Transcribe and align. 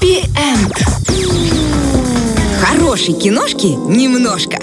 Happy 0.00 0.22
End. 0.36 0.72
Хорошей 2.60 3.14
киношки 3.14 3.66
немножко. 3.66 4.58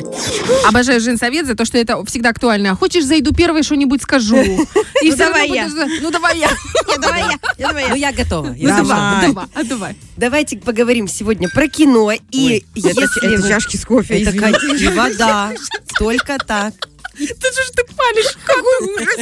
Обожаю 0.68 1.00
женсовет 1.02 1.46
за 1.48 1.56
то, 1.56 1.66
что 1.66 1.78
это 1.78 2.04
всегда 2.06 2.30
актуально. 2.30 2.72
А 2.72 2.76
Хочешь, 2.76 3.04
зайду 3.06 3.34
первой, 3.34 3.64
что-нибудь 3.64 4.02
скажу. 4.02 4.38
И 5.02 5.10
Ну, 5.10 5.16
всё 5.16 5.18
давай 5.18 5.42
равно 5.50 5.56
я. 5.56 5.68
будешь- 5.68 6.02
Ну, 6.02 6.12
давай 6.12 6.40
я. 6.40 6.50
Давай 6.98 7.22
я, 7.22 7.40
давай 7.68 7.84
я. 7.84 7.90
Ну, 7.90 7.96
я 7.96 8.12
готова. 8.14 8.56
Ну, 8.58 8.68
давай, 8.68 9.28
давай, 9.28 9.46
а 9.54 9.64
давай. 9.64 9.96
Давайте 10.18 10.58
поговорим 10.58 11.08
сегодня 11.10 11.50
про 11.50 11.68
кино. 11.68 12.12
И 12.32 12.48
Ой, 12.48 12.66
если 12.76 13.04
это, 13.04 13.26
это 13.28 13.42
вы- 13.42 13.50
чашки 13.50 13.76
с 13.78 13.86
кофе, 13.86 14.22
Это 14.22 14.32
и 14.32 14.88
вода. 14.88 15.52
Только 16.00 16.38
так. 16.46 16.74
Ты 17.18 17.26
же 17.26 17.72
ты 17.74 17.84
палишь. 17.96 18.38
Какой 18.44 18.94
ужас. 18.96 19.16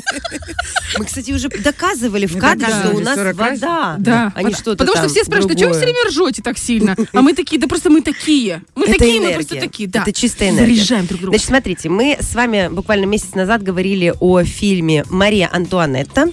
Мы, 0.98 1.05
кстати, 1.05 1.32
уже 1.32 1.50
доказывали 1.50 2.25
в 2.25 2.38
кадре, 2.38 2.68
что 2.68 2.92
у 2.92 3.00
нас 3.00 3.16
40 3.16 3.38
раз. 3.39 3.60
вода, 3.62 3.96
Да. 4.00 4.32
а 4.36 4.42
Потому 4.42 4.96
что 4.96 5.07
все 5.10 5.23
спрашивают, 5.23 5.55
а 5.57 5.60
чего 5.60 5.70
вы 5.70 5.75
все 5.75 5.86
время 5.86 6.07
ржете 6.07 6.42
так 6.42 6.57
сильно? 6.57 6.96
А 7.14 7.21
мы 7.21 7.34
такие, 7.34 7.60
да 7.61 7.68
просто 7.68 7.89
мы 7.89 8.01
такие. 8.01 8.61
Мы 8.75 8.87
такие, 8.87 9.21
мы 9.21 9.34
просто 9.34 9.56
такие. 9.60 9.87
Да. 9.89 10.01
Это 10.01 10.11
чистая 10.14 10.50
энергия. 10.50 10.75
Заряжаем 10.75 11.06
друг 11.07 11.21
друга. 11.21 11.34
Значит, 11.37 11.48
смотрите, 11.48 11.89
мы 11.89 12.18
с 12.20 12.34
вами 12.36 12.70
буквально 12.70 13.06
месяц 13.06 13.34
назад 13.36 13.61
говорили 13.64 14.14
о 14.20 14.43
фильме 14.43 15.06
«Мария 15.10 15.50
Антуанетта». 15.51 16.29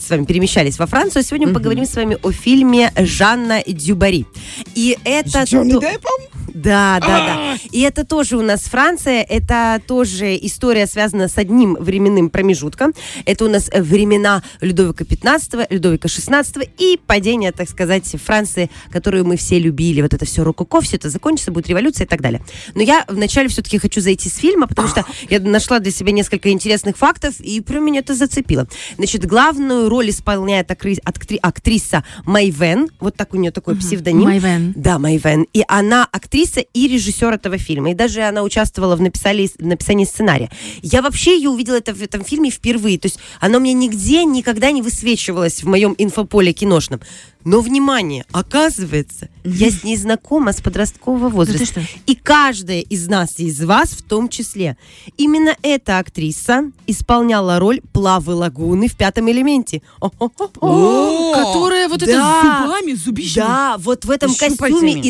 С 0.00 0.10
вами 0.10 0.24
перемещались 0.24 0.78
во 0.78 0.86
Францию. 0.86 1.22
Сегодня 1.22 1.48
мы 1.48 1.54
поговорим 1.54 1.84
с 1.84 1.94
вами 1.94 2.16
о 2.22 2.32
фильме 2.32 2.92
Жанна 2.96 3.62
Дюбари. 3.66 4.26
И 4.74 4.96
это... 5.04 5.42
Джонни 5.42 5.72
то- 5.72 5.80
Деппом? 5.80 6.37
Да, 6.62 6.98
да, 7.00 7.06
да. 7.06 7.58
И 7.70 7.80
это 7.80 8.04
тоже 8.04 8.36
у 8.36 8.42
нас 8.42 8.62
Франция. 8.62 9.22
Это 9.22 9.80
тоже 9.86 10.36
история 10.36 10.86
связана 10.86 11.28
с 11.28 11.38
одним 11.38 11.74
временным 11.74 12.30
промежутком. 12.30 12.92
Это 13.24 13.44
у 13.44 13.48
нас 13.48 13.70
времена 13.74 14.42
Людовика 14.60 15.04
XV, 15.04 15.66
Людовика 15.70 16.08
XVI 16.08 16.68
и 16.78 16.98
падение, 17.06 17.52
так 17.52 17.68
сказать, 17.68 18.04
Франции, 18.22 18.70
которую 18.90 19.24
мы 19.24 19.36
все 19.36 19.58
любили. 19.58 20.02
Вот 20.02 20.14
это 20.14 20.24
все 20.24 20.42
рококо, 20.42 20.80
все 20.80 20.96
это 20.96 21.10
закончится, 21.10 21.52
будет 21.52 21.68
революция 21.68 22.04
и 22.06 22.08
так 22.08 22.20
далее. 22.20 22.42
Но 22.74 22.82
я 22.82 23.04
вначале 23.08 23.48
все-таки 23.48 23.78
хочу 23.78 24.00
зайти 24.00 24.28
с 24.28 24.36
фильма, 24.36 24.66
потому 24.66 24.88
что 24.88 25.04
я 25.30 25.40
нашла 25.40 25.78
для 25.78 25.92
себя 25.92 26.12
несколько 26.12 26.50
интересных 26.50 26.96
фактов, 26.96 27.40
и 27.40 27.60
прям 27.60 27.84
меня 27.84 28.00
это 28.00 28.14
зацепило. 28.14 28.66
Значит, 28.96 29.26
главную 29.26 29.88
роль 29.88 30.10
исполняет 30.10 30.70
акри- 30.70 31.00
актри- 31.04 31.38
актриса 31.40 32.04
Майвен. 32.24 32.88
Вот 33.00 33.16
так 33.16 33.34
у 33.34 33.36
нее 33.36 33.52
такой 33.52 33.76
псевдоним. 33.76 34.24
Майвен. 34.24 34.72
Да, 34.76 34.98
Майвен. 34.98 35.46
И 35.52 35.62
она 35.68 36.06
актриса 36.10 36.47
и 36.56 36.88
режиссер 36.88 37.34
этого 37.34 37.58
фильма. 37.58 37.90
И 37.90 37.94
даже 37.94 38.22
она 38.22 38.42
участвовала 38.42 38.96
в 38.96 39.00
написании, 39.00 40.04
сценария. 40.04 40.50
Я 40.82 41.02
вообще 41.02 41.36
ее 41.36 41.50
увидела 41.50 41.76
это 41.76 41.94
в 41.94 42.02
этом 42.02 42.24
фильме 42.24 42.50
впервые. 42.50 42.98
То 42.98 43.06
есть 43.06 43.18
она 43.40 43.58
у 43.58 43.60
меня 43.60 43.74
нигде 43.74 44.24
никогда 44.24 44.70
не 44.70 44.82
высвечивалась 44.82 45.62
в 45.62 45.66
моем 45.66 45.94
инфополе 45.98 46.52
киношном. 46.52 47.00
Но, 47.44 47.60
внимание, 47.60 48.24
оказывается, 48.32 49.28
я 49.44 49.70
с 49.70 49.84
ней 49.84 49.96
знакома 49.96 50.52
с 50.52 50.60
подросткового 50.60 51.28
возраста. 51.28 51.64
что? 51.64 51.82
И 52.04 52.14
каждая 52.14 52.80
из 52.80 53.06
нас 53.06 53.38
и 53.38 53.46
из 53.46 53.62
вас 53.62 53.90
в 53.90 54.02
том 54.02 54.28
числе. 54.28 54.76
Именно 55.16 55.56
эта 55.62 55.98
актриса 55.98 56.70
исполняла 56.86 57.58
роль 57.58 57.80
Плавы 57.92 58.34
Лагуны 58.34 58.88
в 58.88 58.96
«Пятом 58.96 59.30
элементе». 59.30 59.82
Которая 60.00 61.88
вот 61.88 62.02
это 62.02 62.12
зубами, 62.12 62.92
зубищами. 62.94 63.46
Да, 63.46 63.76
вот 63.78 64.04
в 64.04 64.10
этом 64.10 64.34
костюме 64.34 64.58
щупальцами. 64.58 65.08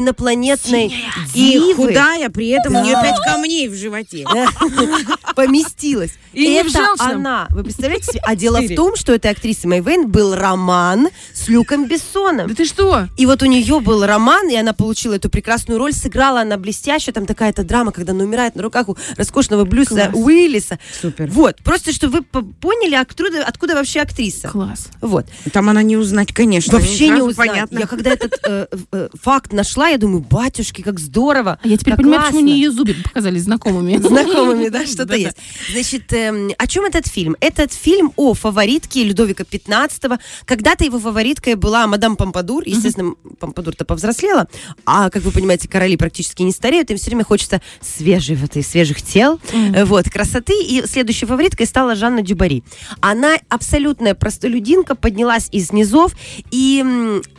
Инопланетной 1.34 1.40
И 1.40 1.52
дивы 1.52 1.74
худая, 1.74 2.28
при 2.30 2.48
этом 2.48 2.76
у 2.76 2.82
нее 2.82 2.94
пять 2.94 3.18
камней 3.24 3.68
в 3.68 3.74
животе. 3.74 4.24
поместилась. 5.34 6.12
И 6.32 6.44
это 6.54 6.94
она. 6.98 7.46
Вы 7.50 7.64
представляете 7.64 8.12
себе? 8.12 8.20
А 8.24 8.34
дело 8.36 8.60
в 8.60 8.74
том, 8.74 8.96
что 8.96 9.12
этой 9.12 9.30
актрисы 9.30 9.66
Майвен 9.68 10.08
был 10.08 10.34
роман 10.34 11.08
с 11.32 11.48
Люком 11.48 11.86
Бессоном. 11.86 12.48
Да 12.48 12.54
ты 12.54 12.64
что? 12.64 13.08
И 13.16 13.26
вот 13.26 13.42
у 13.42 13.46
нее 13.46 13.80
был 13.80 14.04
роман, 14.04 14.48
и 14.48 14.56
она 14.56 14.72
получила 14.72 15.14
эту 15.14 15.30
прекрасную 15.30 15.78
роль, 15.78 15.92
сыграла 15.92 16.40
она 16.40 16.56
блестяще, 16.56 17.12
там 17.12 17.26
такая-то 17.26 17.64
драма, 17.64 17.92
когда 17.92 18.12
она 18.12 18.24
умирает 18.24 18.56
на 18.56 18.62
руках 18.62 18.88
у 18.88 18.96
роскошного 19.16 19.64
Блюса. 19.64 20.10
Уиллиса. 20.12 20.78
Супер. 21.00 21.28
Вот, 21.30 21.56
просто 21.62 21.92
чтобы 21.92 22.18
вы 22.18 22.22
по- 22.22 22.42
поняли, 22.42 22.94
откуда, 22.94 23.44
откуда 23.44 23.74
вообще 23.74 24.00
актриса. 24.00 24.48
Класс. 24.48 24.88
Вот. 25.00 25.27
Там 25.52 25.68
она 25.68 25.83
не 25.83 25.96
узнать, 25.96 26.33
конечно. 26.33 26.78
Вообще 26.78 27.08
не 27.08 27.22
узнать. 27.22 27.48
Понятно. 27.48 27.78
Я 27.78 27.86
когда 27.86 28.11
этот 28.11 28.38
э, 28.44 28.67
э, 28.92 29.08
факт 29.20 29.52
нашла, 29.52 29.88
я 29.88 29.98
думаю, 29.98 30.20
батюшки, 30.20 30.83
как 30.83 30.98
здорово. 31.08 31.58
А 31.63 31.69
я 31.69 31.77
теперь 31.77 31.95
как 31.95 32.02
понимаю, 32.02 32.20
почему 32.23 32.41
классно. 32.41 32.42
мне 32.42 32.55
ее 32.55 32.70
зубы 32.70 32.95
показались 33.02 33.42
знакомыми. 33.42 33.96
Знакомыми, 34.08 34.69
да, 34.69 34.86
что-то 34.86 35.17
есть. 35.17 35.36
Значит, 35.73 36.13
эм, 36.13 36.51
о 36.57 36.67
чем 36.67 36.85
этот 36.85 37.07
фильм? 37.07 37.36
Этот 37.41 37.73
фильм 37.73 38.13
о 38.17 38.35
фаворитке 38.35 39.05
Людовика 39.05 39.45
XV. 39.45 40.18
Когда-то 40.45 40.85
его 40.85 40.98
фавориткой 40.98 41.55
была 41.55 41.86
мадам 41.86 42.17
Помпадур. 42.17 42.63
Естественно, 42.67 43.14
Помпадур-то 43.39 43.85
повзрослела. 43.85 44.48
А, 44.85 45.11
как 45.11 45.23
вы 45.23 45.30
понимаете, 45.30 45.68
короли 45.68 45.97
практически 45.97 46.42
не 46.42 46.52
стареют. 46.52 46.91
Им 46.91 46.98
все 46.98 47.07
время 47.07 47.24
хочется 47.24 47.61
свежих, 47.80 48.39
вот, 48.41 48.57
и 48.57 48.63
свежих 48.63 49.02
тел, 49.02 49.41
э, 49.52 49.85
вот, 49.85 50.08
красоты. 50.11 50.55
И 50.63 50.85
следующей 50.86 51.27
фавориткой 51.27 51.67
стала 51.67 51.95
Жанна 51.95 52.23
Дюбари. 52.23 52.63
Она 53.01 53.36
абсолютная 53.48 54.14
простолюдинка, 54.14 54.95
поднялась 54.95 55.48
из 55.52 55.73
низов. 55.73 56.13
И 56.51 56.85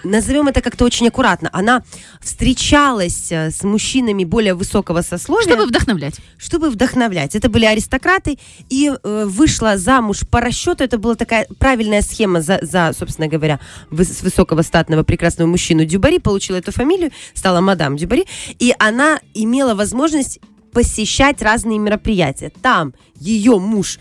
назовем 0.03 0.47
это 0.47 0.61
как-то 0.61 0.85
очень 0.85 1.07
аккуратно. 1.07 1.49
Она 1.53 1.83
встречалась 2.21 3.31
э, 3.31 3.51
с 3.59 3.63
мужчинами 3.63 4.23
более 4.23 4.53
высокого 4.53 5.01
сословия 5.01 5.47
Чтобы 5.47 5.65
вдохновлять. 5.65 6.15
чтобы 6.37 6.69
вдохновлять. 6.69 7.35
Это 7.35 7.49
были 7.49 7.65
аристократы, 7.65 8.37
и 8.69 8.91
э, 8.91 9.25
вышла 9.25 9.77
замуж 9.77 10.21
по 10.29 10.39
расчету. 10.39 10.83
Это 10.83 10.97
была 10.97 11.15
такая 11.15 11.47
правильная 11.59 12.01
схема 12.01 12.41
за, 12.41 12.59
за 12.61 12.93
собственно 12.97 13.27
говоря, 13.27 13.59
с 13.91 14.21
высокого 14.21 14.61
статного 14.61 15.03
прекрасного 15.03 15.47
мужчину 15.47 15.85
Дюбари, 15.85 16.19
получила 16.19 16.57
эту 16.57 16.71
фамилию, 16.71 17.11
стала 17.33 17.59
мадам 17.59 17.97
Дюбари, 17.97 18.25
и 18.59 18.73
она 18.79 19.19
имела 19.33 19.75
возможность 19.75 20.39
посещать 20.71 21.41
разные 21.41 21.79
мероприятия. 21.79 22.51
Там 22.61 22.93
ее 23.19 23.59
муж 23.59 23.99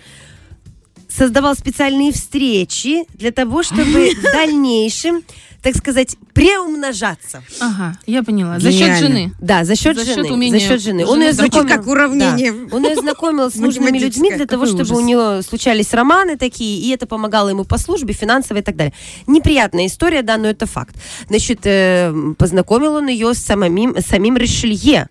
создавал 1.08 1.56
специальные 1.56 2.12
встречи 2.12 3.04
для 3.14 3.32
того, 3.32 3.62
чтобы 3.62 4.10
в 4.14 4.22
дальнейшем, 4.32 5.22
так 5.62 5.76
сказать, 5.76 6.16
преумножаться. 6.34 7.42
Ага, 7.60 7.98
я 8.06 8.22
поняла. 8.22 8.58
За 8.60 8.70
счет 8.70 8.96
жены. 8.98 9.32
Да, 9.40 9.64
за 9.64 9.74
счет 9.74 9.96
За 9.96 10.04
счет 10.04 10.16
жены. 10.16 10.32
умения 10.32 10.60
за 10.60 10.66
счет 10.66 10.82
жены. 10.82 11.04
Он 11.04 11.20
ее 11.20 11.32
знакомил, 11.32 11.68
как 11.68 11.86
уравнение. 11.86 12.52
Да. 12.52 12.76
Он 12.76 12.84
ее 12.84 12.96
знакомил 12.96 13.50
с 13.50 13.54
нужными 13.56 13.98
людьми 13.98 14.30
для 14.32 14.46
того, 14.46 14.66
чтобы 14.66 14.90
у 14.90 14.94
ужас. 14.98 15.04
нее 15.04 15.42
случались 15.42 15.92
романы 15.92 16.36
такие, 16.36 16.80
и 16.80 16.90
это 16.90 17.06
помогало 17.06 17.48
ему 17.48 17.64
по 17.64 17.76
службе, 17.78 18.14
финансово 18.14 18.58
и 18.58 18.62
так 18.62 18.76
далее. 18.76 18.94
Неприятная 19.26 19.86
история, 19.86 20.22
да, 20.22 20.36
но 20.36 20.48
это 20.48 20.66
факт. 20.66 20.94
Значит, 21.28 21.60
э, 21.64 22.12
познакомил 22.38 22.94
он 22.94 23.08
ее 23.08 23.34
с 23.34 23.38
самим, 23.38 23.96
самим 24.00 24.36
Ришелье. 24.36 25.08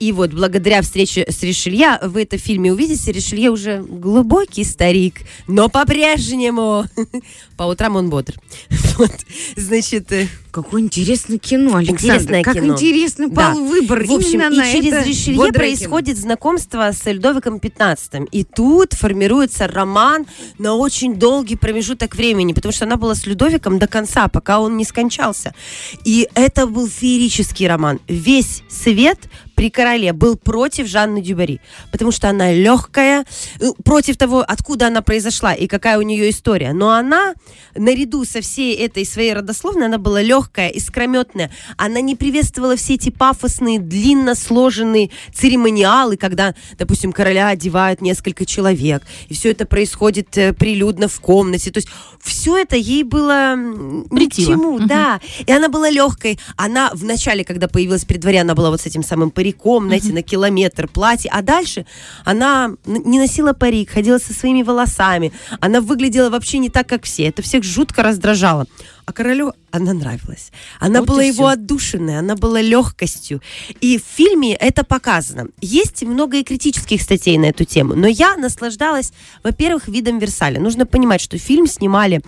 И 0.00 0.12
вот 0.12 0.32
благодаря 0.32 0.80
встрече 0.80 1.26
с 1.28 1.42
Ришелье 1.42 1.98
вы 2.02 2.22
это 2.22 2.38
в 2.38 2.40
фильме 2.40 2.72
увидите. 2.72 3.12
Ришелье 3.12 3.50
уже 3.50 3.82
глубокий 3.82 4.64
старик, 4.64 5.16
но 5.46 5.68
по-прежнему 5.68 6.86
по 7.58 7.64
утрам 7.64 7.96
он 7.96 8.08
бодр. 8.08 8.34
Вот. 9.00 9.12
Значит, 9.56 10.12
э, 10.12 10.28
Какое 10.50 10.82
интересное 10.82 11.38
кино, 11.38 11.76
Александр. 11.76 12.02
Интересное 12.02 12.42
как 12.42 12.54
кино. 12.54 12.74
интересно 12.74 13.28
Да. 13.28 13.52
пал 13.52 13.64
выбор 13.64 14.04
В 14.04 14.12
общем, 14.12 14.40
именно 14.40 14.54
и 14.54 14.56
на 14.56 14.72
через 14.72 14.92
это 14.92 15.08
Ришелье 15.08 15.52
происходит 15.52 16.18
знакомство 16.18 16.90
с 16.92 17.10
Людовиком 17.10 17.56
XV. 17.56 18.28
И 18.32 18.44
тут 18.44 18.94
формируется 18.94 19.68
роман 19.68 20.26
на 20.58 20.74
очень 20.74 21.14
долгий 21.14 21.56
промежуток 21.56 22.16
времени, 22.16 22.52
потому 22.52 22.72
что 22.72 22.84
она 22.84 22.96
была 22.96 23.14
с 23.14 23.26
Людовиком 23.26 23.78
до 23.78 23.86
конца, 23.86 24.28
пока 24.28 24.60
он 24.60 24.76
не 24.76 24.84
скончался. 24.84 25.54
И 26.04 26.28
это 26.34 26.66
был 26.66 26.88
феерический 26.88 27.68
роман. 27.68 28.00
Весь 28.08 28.62
свет 28.68 29.18
при 29.60 29.68
короле 29.68 30.14
был 30.14 30.38
против 30.38 30.86
Жанны 30.86 31.20
Дюбари, 31.20 31.60
потому 31.92 32.12
что 32.12 32.30
она 32.30 32.50
легкая, 32.50 33.26
э, 33.60 33.66
против 33.84 34.16
того, 34.16 34.42
откуда 34.48 34.86
она 34.86 35.02
произошла 35.02 35.52
и 35.52 35.66
какая 35.66 35.98
у 35.98 36.02
нее 36.02 36.30
история. 36.30 36.72
Но 36.72 36.92
она, 36.92 37.34
наряду 37.74 38.24
со 38.24 38.40
всей 38.40 38.74
этой 38.74 39.04
своей 39.04 39.34
родословной, 39.34 39.84
она 39.84 39.98
была 39.98 40.22
легкая, 40.22 40.70
искрометная. 40.70 41.50
Она 41.76 42.00
не 42.00 42.16
приветствовала 42.16 42.74
все 42.76 42.94
эти 42.94 43.10
пафосные, 43.10 43.78
длинно 43.78 44.34
сложенные 44.34 45.10
церемониалы, 45.34 46.16
когда, 46.16 46.54
допустим, 46.78 47.12
короля 47.12 47.48
одевают 47.48 48.00
несколько 48.00 48.46
человек, 48.46 49.02
и 49.28 49.34
все 49.34 49.50
это 49.50 49.66
происходит 49.66 50.38
э, 50.38 50.54
прилюдно 50.54 51.06
в 51.06 51.20
комнате. 51.20 51.70
То 51.70 51.80
есть 51.80 51.88
все 52.22 52.56
это 52.56 52.76
ей 52.76 53.02
было 53.02 53.52
м, 53.52 54.06
ни 54.10 54.26
к 54.26 54.32
чему, 54.32 54.78
да. 54.78 55.20
И 55.44 55.52
она 55.52 55.68
была 55.68 55.90
легкой. 55.90 56.38
Она 56.56 56.90
в 56.94 57.04
начале, 57.04 57.44
когда 57.44 57.68
появилась 57.68 58.06
при 58.06 58.16
дворе, 58.16 58.40
она 58.40 58.54
была 58.54 58.70
вот 58.70 58.80
с 58.80 58.86
этим 58.86 59.02
самым 59.02 59.30
париком, 59.30 59.49
знаете, 59.86 60.12
на 60.12 60.22
километр 60.22 60.88
платье. 60.88 61.30
А 61.32 61.42
дальше 61.42 61.86
она 62.24 62.72
не 62.86 63.18
носила 63.18 63.52
парик, 63.52 63.90
ходила 63.90 64.18
со 64.18 64.32
своими 64.32 64.62
волосами. 64.62 65.32
Она 65.60 65.80
выглядела 65.80 66.30
вообще 66.30 66.58
не 66.58 66.70
так, 66.70 66.86
как 66.86 67.04
все. 67.04 67.24
Это 67.24 67.42
всех 67.42 67.64
жутко 67.64 68.02
раздражало. 68.02 68.66
А 69.10 69.12
королю 69.12 69.52
она 69.72 69.92
нравилась. 69.92 70.52
Она 70.78 71.00
Вот 71.00 71.08
была 71.08 71.22
его 71.22 71.46
всё. 71.46 71.46
отдушиной, 71.46 72.18
она 72.18 72.36
была 72.36 72.60
легкостью. 72.60 73.40
И 73.80 73.98
в 73.98 74.02
фильме 74.02 74.54
это 74.54 74.84
показано. 74.84 75.48
Есть 75.60 76.02
много 76.04 76.36
и 76.36 76.44
критических 76.44 77.02
статей 77.02 77.36
на 77.38 77.46
эту 77.46 77.64
тему, 77.64 77.94
но 77.94 78.06
я 78.06 78.36
наслаждалась, 78.36 79.12
во-первых, 79.42 79.88
видом 79.88 80.18
Версаля. 80.20 80.60
Нужно 80.60 80.86
понимать, 80.86 81.20
что 81.20 81.38
фильм 81.38 81.66
снимали 81.66 82.20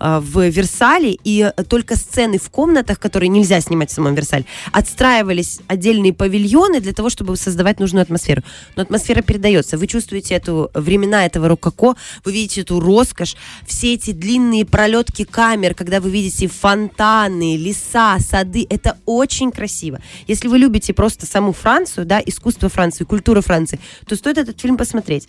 э, 0.00 0.20
в 0.20 0.48
Версале, 0.48 1.18
и 1.24 1.50
только 1.68 1.96
сцены 1.96 2.38
в 2.38 2.50
комнатах, 2.50 3.00
которые 3.00 3.28
нельзя 3.30 3.60
снимать 3.60 3.90
в 3.90 3.94
самом 3.94 4.14
Версале, 4.14 4.44
отстраивались 4.72 5.60
отдельные 5.66 6.12
павильоны 6.12 6.80
для 6.80 6.92
того, 6.92 7.10
чтобы 7.10 7.36
создавать 7.36 7.80
нужную 7.80 8.02
атмосферу. 8.02 8.42
Но 8.76 8.82
атмосфера 8.82 9.22
передается. 9.22 9.76
Вы 9.76 9.88
чувствуете 9.88 10.34
эту 10.34 10.70
времена 10.74 11.26
этого 11.26 11.48
рококо, 11.48 11.96
вы 12.24 12.32
видите 12.32 12.60
эту 12.60 12.78
роскошь, 12.78 13.36
все 13.66 13.94
эти 13.94 14.12
длинные 14.12 14.64
пролетки 14.64 15.24
камер, 15.24 15.74
когда 15.74 16.00
вы 16.00 16.10
видите 16.10 16.27
фонтаны, 16.30 17.56
леса, 17.56 18.18
сады. 18.20 18.66
Это 18.68 18.98
очень 19.06 19.50
красиво. 19.50 20.00
Если 20.26 20.48
вы 20.48 20.58
любите 20.58 20.92
просто 20.92 21.26
саму 21.26 21.52
Францию, 21.52 22.06
да, 22.06 22.20
искусство 22.24 22.68
Франции, 22.68 23.04
культуру 23.04 23.42
Франции, 23.42 23.80
то 24.06 24.16
стоит 24.16 24.38
этот 24.38 24.60
фильм 24.60 24.76
посмотреть. 24.76 25.28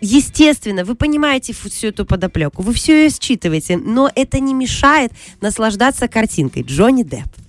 Естественно, 0.00 0.84
вы 0.84 0.94
понимаете 0.94 1.52
всю 1.52 1.88
эту 1.88 2.04
подоплеку, 2.04 2.62
вы 2.62 2.72
все 2.72 3.04
ее 3.04 3.10
считываете, 3.10 3.76
но 3.76 4.10
это 4.14 4.40
не 4.40 4.54
мешает 4.54 5.12
наслаждаться 5.40 6.08
картинкой. 6.08 6.62
Джонни 6.62 7.02
Депп 7.02 7.39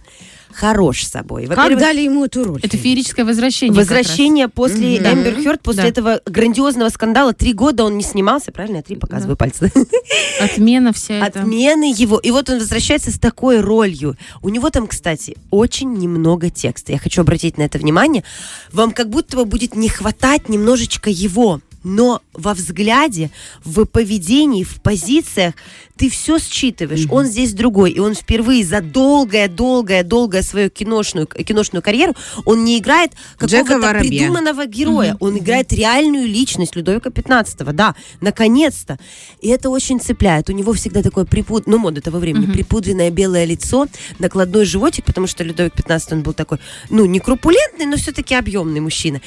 хорош 0.54 1.04
собой. 1.06 1.48
Как 1.48 1.78
дали 1.78 2.02
ему 2.02 2.26
эту 2.26 2.44
роль? 2.44 2.60
Это 2.64 2.78
феерическое 2.78 3.26
возвращение. 3.26 3.76
Возвращение 3.76 4.48
после 4.48 5.00
Мгм. 5.00 5.08
Эмбер 5.14 5.36
Да. 5.36 5.44
Хёрд, 5.44 5.62
после 5.62 5.84
Да. 5.84 5.90
этого 5.90 6.22
грандиозного 6.26 6.90
скандала. 6.90 7.34
Три 7.34 7.54
года 7.54 7.84
он 7.84 7.98
не 7.98 8.04
снимался, 8.04 8.52
правильно? 8.52 8.78
Я 8.78 8.84
три 8.84 8.96
показываю 8.96 9.38
пальцы. 9.38 9.72
Отмена 10.42 10.94
вся 10.94 11.16
эта. 11.28 11.40
Отмены 11.42 11.94
его. 11.96 12.18
И 12.18 12.32
вот 12.32 12.50
он 12.50 12.60
возвращается 12.60 13.12
с 13.12 13.20
такой 13.20 13.60
ролью. 13.62 14.18
У 14.42 14.50
него 14.50 14.70
там, 14.70 14.88
кстати, 14.88 15.38
очень 15.50 15.94
немного 15.94 16.50
текста. 16.50 16.92
Я 16.92 17.00
хочу 17.00 17.22
обратить 17.22 17.58
на 17.58 17.64
это 17.64 17.78
внимание. 17.78 18.24
Вам 18.72 18.92
как 18.92 19.10
будто 19.10 19.38
бы 19.38 19.46
будет 19.46 19.76
не 19.76 19.90
хватать 19.90 20.50
немножечко 20.50 21.10
его. 21.10 21.62
Но 21.84 22.22
во 22.34 22.54
взгляде, 22.54 23.32
в 23.64 23.86
поведении, 23.86 24.64
в 24.64 24.82
позициях 24.82 25.56
ты 26.02 26.10
все 26.10 26.40
считываешь. 26.40 27.06
Он 27.12 27.26
здесь 27.26 27.54
другой. 27.54 27.92
И 27.92 28.00
он 28.00 28.16
впервые 28.16 28.66
за 28.66 28.82
долгое-долгое-долгое 28.82 30.42
свою 30.42 30.70
киношную, 30.70 31.28
киношную 31.28 31.84
карьеру, 31.84 32.16
он 32.46 32.64
не 32.64 32.80
играет 32.80 33.12
какого-то 33.38 34.00
придуманного 34.00 34.66
героя. 34.66 35.16
Он 35.20 35.38
играет 35.38 35.72
реальную 35.72 36.28
личность 36.28 36.76
Людовика 36.76 37.10
15 37.10 37.76
да, 37.76 37.96
наконец-то. 38.20 38.98
И 39.42 39.50
это 39.50 39.70
очень 39.70 40.00
цепляет. 40.00 40.50
У 40.50 40.54
него 40.54 40.74
всегда 40.74 41.04
такое 41.04 41.26
припуд... 41.26 41.68
ну, 41.68 41.78
мода 41.78 42.02
того 42.02 42.18
времени, 42.18 42.52
припудренное 42.52 43.12
белое 43.12 43.46
лицо, 43.46 43.88
накладной 44.20 44.66
животик, 44.66 45.06
потому 45.06 45.28
что 45.28 45.44
Людовик 45.44 45.74
15 45.74 46.14
он 46.14 46.24
был 46.24 46.34
такой, 46.34 46.58
ну, 46.90 47.06
не 47.06 47.20
крупулентный, 47.20 47.86
но 47.86 47.98
все-таки 47.98 48.34
объемный 48.34 48.80
мужчина. 48.80 49.22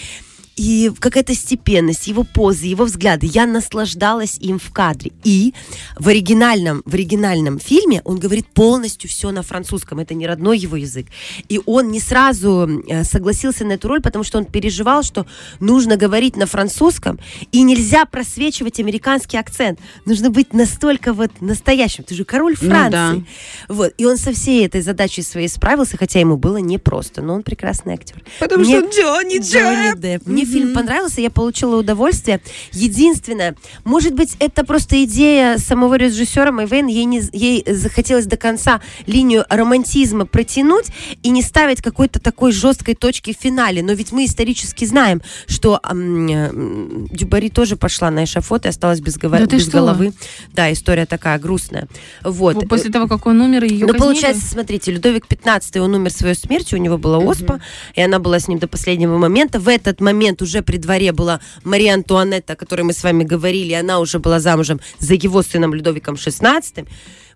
И 0.56 0.91
какая-то 0.99 1.35
степенность, 1.35 2.06
его 2.06 2.25
позы, 2.25 2.67
его 2.67 2.85
взгляды. 2.85 3.27
Я 3.27 3.47
наслаждалась 3.47 4.39
им 4.39 4.59
в 4.59 4.71
кадре. 4.71 5.12
И 5.25 5.53
в 5.99 6.09
оригинальном, 6.09 6.83
в 6.85 6.95
оригинальном 6.95 7.59
фильме 7.59 8.01
он 8.05 8.19
говорит 8.19 8.47
полностью 8.47 9.11
все 9.11 9.31
на 9.31 9.43
французском. 9.43 9.99
Это 9.99 10.15
не 10.15 10.27
родной 10.27 10.59
его 10.59 10.77
язык. 10.77 11.06
И 11.49 11.61
он 11.67 11.91
не 11.91 12.01
сразу 12.01 12.83
э, 12.89 13.05
согласился 13.05 13.65
на 13.65 13.73
эту 13.73 13.89
роль, 13.89 14.01
потому 14.01 14.25
что 14.25 14.39
он 14.39 14.45
переживал, 14.45 15.03
что 15.03 15.27
нужно 15.61 15.97
говорить 15.97 16.37
на 16.37 16.47
французском, 16.47 17.19
и 17.53 17.62
нельзя 17.62 18.05
просвечивать 18.05 18.79
американский 18.81 19.37
акцент. 19.37 19.81
Нужно 20.05 20.31
быть 20.31 20.53
настолько 20.53 21.12
вот 21.12 21.31
настоящим. 21.41 22.05
Ты 22.05 22.15
же 22.15 22.25
король 22.25 22.56
Ну 22.61 22.69
Франции. 22.69 23.27
Вот. 23.69 23.93
И 23.99 24.05
он 24.05 24.17
со 24.17 24.33
всей 24.33 24.67
этой 24.67 24.83
задачей 24.83 25.23
своей 25.23 25.49
справился, 25.49 25.97
хотя 25.97 26.21
ему 26.21 26.37
было 26.37 26.59
непросто. 26.59 27.23
Но 27.23 27.35
он 27.35 27.43
прекрасный 27.43 27.95
актер. 27.95 28.23
Потому 28.39 28.65
Мне- 28.65 28.81
что 28.81 28.91
Джонни 28.91 29.39
Джонни 29.39 29.91
Депп. 29.91 30.01
Депп. 30.01 30.27
Мне 30.44 30.52
фильм 30.52 30.75
понравился, 30.75 31.20
я 31.20 31.31
получила 31.31 31.76
удовольствие. 31.76 32.41
Единственное, 32.73 33.55
может 33.85 34.14
быть, 34.14 34.37
это 34.38 34.64
просто 34.64 35.02
идея 35.05 35.58
самого 35.58 35.94
режиссера 35.96 36.52
Майвейн, 36.52 36.87
ей, 36.87 37.05
не, 37.05 37.23
ей 37.32 37.64
захотелось 37.67 38.26
до 38.26 38.37
конца 38.37 38.81
линию 39.06 39.44
романтизма 39.49 40.26
протянуть 40.26 40.87
и 41.23 41.31
не 41.31 41.43
ставить 41.43 41.81
какой-то 41.82 42.20
такой 42.20 42.52
жесткой 42.52 42.94
точки 42.94 43.32
в 43.32 43.43
финале. 43.43 43.82
Но 43.82 43.93
ведь 43.93 44.12
мы 44.12 44.25
исторически 44.25 44.85
знаем, 44.85 45.23
что 45.46 45.81
ам, 45.82 46.26
м, 46.29 47.08
Дюбари 47.11 47.49
тоже 47.49 47.76
пошла 47.76 48.11
на 48.11 48.25
эшафот 48.25 48.67
и 48.67 48.69
осталась 48.69 49.00
без, 49.00 49.17
гова- 49.17 49.38
Да 49.38 49.46
без 49.46 49.62
что? 49.62 49.73
головы. 49.79 50.12
Да, 50.52 50.73
история 50.73 51.06
такая 51.06 51.38
грустная. 51.38 51.88
Вот. 52.23 52.69
После 52.69 52.91
того, 52.91 53.06
как 53.08 53.26
он 53.26 53.41
умер, 53.41 53.64
ее 53.64 53.87
Ну, 53.87 53.94
получается, 53.94 54.43
смотрите, 54.46 54.93
Людовик 54.93 55.26
15 55.26 55.76
он 55.76 55.94
умер 55.94 56.11
своей 56.12 56.35
смертью, 56.35 56.79
у 56.79 56.82
него 56.82 56.99
была 56.99 57.19
оспа, 57.19 57.61
и 57.94 58.00
она 58.02 58.19
была 58.19 58.38
с 58.38 58.49
ним 58.49 58.58
до 58.58 58.69
последнего 58.69 59.19
момента. 59.19 59.58
В 59.58 59.69
этот 59.69 60.00
момент 60.00 60.33
уже 60.42 60.62
при 60.62 60.76
дворе 60.76 61.12
была 61.12 61.40
Мария 61.64 61.94
Антуанетта, 61.94 62.54
о 62.54 62.56
которой 62.56 62.82
мы 62.82 62.92
с 62.92 63.02
вами 63.02 63.25
говорили, 63.25 63.72
она 63.72 64.00
уже 64.00 64.19
была 64.19 64.40
замужем 64.40 64.81
за 64.98 65.14
его 65.14 65.42
сыном 65.42 65.75
Людовиком 65.75 66.16
16 66.16 66.86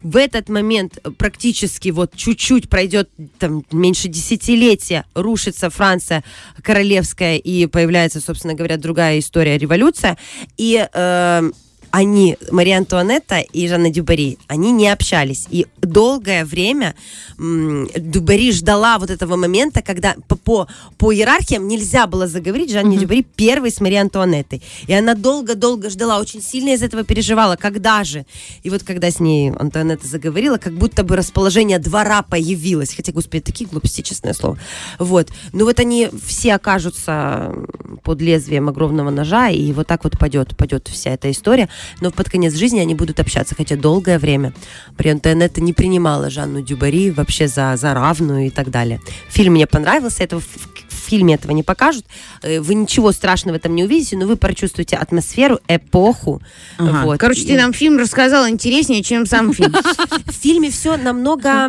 в 0.03 0.17
этот 0.17 0.49
момент 0.49 0.99
э, 1.03 1.11
практически 1.11 1.91
вот 1.91 2.15
чуть-чуть 2.15 2.69
пройдет 2.69 3.11
там 3.39 3.65
меньше 3.73 4.09
десятилетия, 4.09 5.05
рушится 5.15 5.71
Франция 5.71 6.25
королевская 6.63 7.37
и 7.37 7.67
появляется, 7.67 8.21
собственно 8.21 8.55
говоря, 8.55 8.77
другая 8.77 9.19
история, 9.19 9.59
революция. 9.59 10.17
И 10.57 10.87
э, 10.93 11.51
они, 11.99 12.37
Мария 12.53 12.79
Антуанетта 12.79 13.39
и 13.41 13.67
Жанна 13.67 13.91
Дюбари, 13.91 14.39
они 14.47 14.71
не 14.71 14.89
общались. 14.89 15.49
И 15.51 15.67
долгое 15.81 16.45
время 16.45 16.95
м, 17.39 17.89
Дюбари 17.97 18.53
ждала 18.53 18.99
вот 18.99 19.11
этого 19.11 19.35
момента, 19.35 19.83
когда 19.83 20.15
по, 20.29 20.37
по, 20.37 20.69
по 20.97 21.13
иерархиям 21.13 21.67
нельзя 21.67 22.07
было 22.07 22.29
заговорить 22.29 22.71
Жанне 22.71 22.99
Дюбари 22.99 23.23
первой 23.23 23.73
с 23.73 23.81
Марией 23.81 24.03
Антуанеттой. 24.03 24.63
И 24.87 24.95
она 24.95 25.15
долго-долго 25.15 25.91
ждала, 25.91 26.21
очень 26.21 26.41
сильно 26.41 26.71
из 26.71 26.83
этого 26.83 27.03
переживала, 27.03 27.57
когда 27.57 28.05
же. 28.05 28.25
И 28.63 28.71
вот 28.71 28.85
когда 28.85 29.11
с 29.11 29.19
ней 29.19 29.51
Антуанетта 29.51 30.07
заговорила, 30.07 30.59
как 30.59 30.75
будто 30.75 31.03
бы 31.03 31.17
расположение 31.17 31.81
двора 31.81 32.23
появилось. 32.23 32.95
Хотя, 32.95 33.11
господи, 33.11 33.43
такие 33.43 33.69
глупости, 33.69 34.03
честное 34.03 34.35
слово. 34.35 34.57
Вот. 35.01 35.31
Ну 35.53 35.65
вот 35.65 35.81
они 35.81 36.09
все 36.25 36.55
окажутся 36.55 37.53
под 38.05 38.21
лезвием 38.21 38.69
огромного 38.69 39.11
ножа, 39.11 39.49
и 39.49 39.73
вот 39.73 39.89
так 39.89 40.05
вот 40.05 40.17
пойдет, 40.17 40.57
пойдет 40.57 40.87
вся 40.87 41.11
эта 41.11 41.29
история. 41.31 41.69
Но 42.01 42.11
под 42.11 42.29
конец 42.29 42.55
жизни 42.55 42.81
они 42.81 42.95
будут 42.95 43.21
общаться, 43.21 43.55
хотя 43.55 43.77
долгое 43.77 44.19
время 44.19 44.53
Мария 44.97 45.15
Антуанетта 45.15 45.61
не 45.61 45.73
принимала 45.73 46.31
Жанну 46.31 46.63
Дюбари 46.63 47.11
вообще 47.11 47.49
за, 47.49 47.77
за 47.77 47.95
равную 47.95 48.47
и 48.47 48.51
так 48.51 48.71
далее. 48.71 49.01
Фильм 49.29 49.55
мне 49.55 49.67
понравился, 49.67 50.23
в 50.41 50.88
фильме 51.09 51.35
этого 51.35 51.53
не 51.53 51.63
покажут. 51.63 52.05
Э, 52.43 52.61
Вы 52.61 52.75
ничего 52.75 53.13
страшного 53.13 53.55
в 53.55 53.59
этом 53.59 53.75
не 53.75 53.85
увидите, 53.85 54.17
но 54.17 54.27
вы 54.27 54.37
прочувствуете 54.37 54.97
атмосферу, 54.97 55.59
эпоху. 55.69 56.41
Ага. 56.79 57.03
Вот. 57.05 57.19
Короче, 57.19 57.45
ты 57.47 57.57
нам 57.57 57.73
фильм 57.73 57.99
рассказал 57.99 58.49
интереснее, 58.49 59.03
чем 59.03 59.27
сам 59.27 59.53
фильм. 59.55 59.73
в 59.73 60.33
фильме 60.33 60.71
все 60.71 60.97
намного 60.97 61.69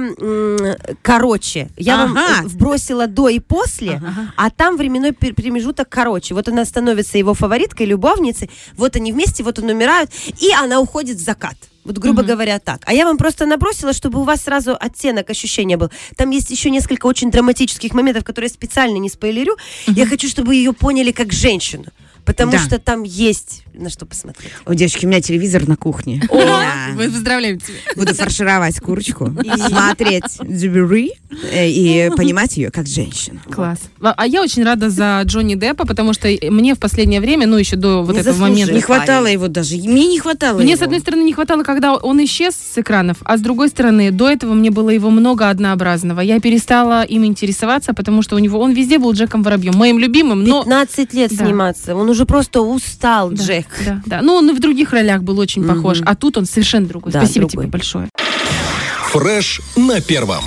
короче. 1.02 1.70
Я 1.78 1.98
вам 1.98 2.18
э, 2.18 2.42
вбросила 2.44 3.08
до 3.08 3.30
и 3.30 3.40
после, 3.40 4.02
а 4.36 4.50
там 4.50 4.78
временной 4.78 5.14
промежуток 5.14 5.90
короче. 5.90 6.34
Вот 6.34 6.48
она 6.48 6.66
становится 6.66 7.18
его 7.18 7.34
фавориткой, 7.34 7.86
любовницей. 7.86 8.50
Вот 8.76 8.96
они 8.96 9.12
вместе, 9.12 9.44
вот 9.44 9.60
он 9.60 9.70
умирают, 9.70 10.12
и 10.40 10.52
она 10.54 10.80
уходит 10.80 11.18
в 11.18 11.24
закат. 11.24 11.56
Вот, 11.90 11.98
грубо 11.98 12.22
говоря, 12.22 12.60
так. 12.60 12.84
А 12.86 12.94
я 12.94 13.06
вам 13.06 13.18
просто 13.18 13.48
набросила, 13.48 13.94
чтобы 13.94 14.20
у 14.20 14.24
вас 14.24 14.44
сразу 14.44 14.78
оттенок 14.80 15.32
ощущения 15.32 15.76
был. 15.76 15.90
Там 16.16 16.30
есть 16.30 16.52
еще 16.52 16.70
несколько 16.70 17.08
очень 17.08 17.32
драматических 17.32 17.96
моментов, 17.96 18.24
которые 18.24 18.48
я 18.48 18.54
специально 18.54 18.98
не 18.98 19.10
спойлерю. 19.10 19.58
Я 19.88 20.06
хочу, 20.06 20.28
чтобы 20.30 20.54
ее 20.54 20.72
поняли 20.74 21.12
как 21.12 21.34
женщину. 21.34 21.86
Потому 22.30 22.52
Да. 22.52 22.60
что 22.60 22.78
там 22.78 23.02
есть 23.02 23.64
на 23.74 23.90
что 23.90 24.06
посмотреть. 24.06 24.52
О, 24.66 24.76
девочки, 24.76 25.06
у 25.06 25.10
меня 25.10 25.22
телевизор 25.22 25.68
на 25.68 25.76
кухне. 25.76 26.22
Я 26.32 26.90
Мы 26.96 27.10
поздравляем 27.10 27.60
тебя. 27.60 27.78
Буду 27.96 28.14
фаршировать 28.14 28.80
курочку, 28.80 29.34
смотреть 29.68 30.38
Дзюбери 30.44 31.14
э, 31.52 31.68
и 31.70 32.12
понимать 32.16 32.58
ее 32.58 32.72
как 32.72 32.88
женщину. 32.88 33.40
Класс. 33.50 33.80
А 34.02 34.14
а 34.18 34.28
я 34.28 34.42
очень 34.42 34.64
рада 34.64 34.90
за 34.90 35.22
Джонни 35.24 35.56
Деппа, 35.56 35.88
потому 35.88 36.14
что 36.14 36.28
мне 36.50 36.76
в 36.76 36.80
последнее 36.80 37.22
время, 37.22 37.48
ну 37.48 37.58
еще 37.58 37.78
до 37.78 38.04
вот 38.04 38.18
этого 38.18 38.38
момента, 38.38 38.74
Не 38.74 38.82
хватало 38.82 39.28
его 39.28 39.48
даже. 39.48 39.76
Мне 39.76 40.08
не 40.08 40.20
хватало 40.20 40.60
Мне, 40.60 40.76
с 40.76 40.82
одной 40.82 41.00
стороны, 41.00 41.24
не 41.24 41.34
хватало, 41.34 41.64
когда 41.64 41.96
он 41.96 42.24
исчез 42.26 42.56
с 42.56 42.78
экранов, 42.78 43.18
а 43.24 43.38
с 43.38 43.42
другой 43.42 43.70
стороны, 43.70 44.12
до 44.12 44.30
этого 44.30 44.54
мне 44.54 44.72
было 44.72 44.90
его 44.90 45.10
много 45.10 45.50
однообразного. 45.50 46.22
Я 46.22 46.40
перестала 46.40 47.04
им 47.04 47.26
интересоваться, 47.26 47.94
потому 47.94 48.22
что 48.22 48.36
у 48.36 48.40
него 48.40 48.60
он 48.60 48.74
везде 48.74 49.00
был 49.00 49.14
Джеком 49.14 49.42
Воробьем, 49.44 49.76
моим 49.76 50.00
любимым, 50.00 50.44
но... 50.44 50.64
15 50.64 51.14
лет 51.14 51.32
сниматься. 51.32 51.96
Он 51.96 52.10
уже 52.10 52.19
просто 52.26 52.62
устал, 52.62 53.30
Да, 53.32 53.44
Джек. 53.44 53.66
Да, 53.86 54.02
да. 54.06 54.22
Ну, 54.22 54.34
он 54.36 54.50
и 54.50 54.54
в 54.54 54.60
других 54.60 54.92
ролях 54.92 55.24
был 55.24 55.40
очень 55.40 55.64
похож, 55.68 56.00
а 56.06 56.16
тут 56.16 56.38
он 56.38 56.46
совершенно 56.46 56.88
другой. 56.88 57.12
Да, 57.12 57.20
Спасибо 57.24 57.48
другой. 57.48 57.66
тебе 57.66 57.72
большое. 57.72 58.10
Фреш 59.12 59.62
на 59.76 60.02
первом. 60.02 60.44